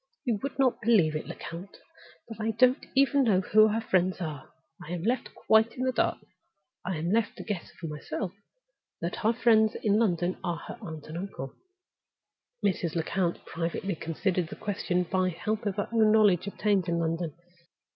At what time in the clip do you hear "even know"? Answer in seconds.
2.95-3.39